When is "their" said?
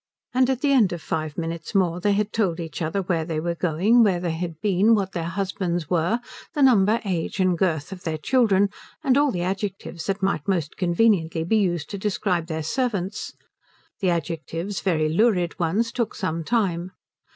5.11-5.25, 8.03-8.17, 12.47-12.63